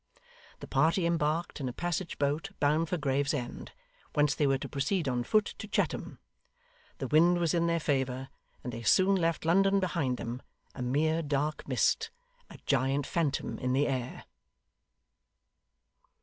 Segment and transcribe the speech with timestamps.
[0.61, 3.71] The party embarked in a passage boat bound for Gravesend,
[4.13, 6.17] whence they were to proceed on foot to Chatham;
[6.97, 8.29] the wind was in their favour,
[8.63, 10.41] and they soon left London behind them,
[10.73, 12.09] a mere dark mist
[12.49, 14.25] a giant phantom in the air.